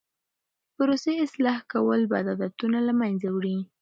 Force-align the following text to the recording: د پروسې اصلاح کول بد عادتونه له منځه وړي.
د 0.03 0.03
پروسې 0.75 1.13
اصلاح 1.25 1.57
کول 1.71 2.01
بد 2.11 2.25
عادتونه 2.31 2.79
له 2.87 2.93
منځه 3.01 3.27
وړي. 3.35 3.57